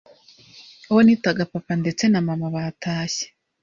[0.89, 3.25] uwo nitaga Papa ndetse na Mama batashye